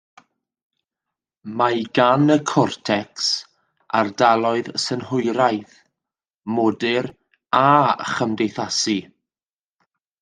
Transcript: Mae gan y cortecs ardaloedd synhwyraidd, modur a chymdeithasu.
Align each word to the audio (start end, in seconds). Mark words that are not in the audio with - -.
Mae 1.59 1.81
gan 1.99 2.35
y 2.35 2.37
cortecs 2.51 3.27
ardaloedd 4.01 4.71
synhwyraidd, 4.85 5.77
modur 6.57 7.11
a 7.61 7.65
chymdeithasu. 8.15 8.99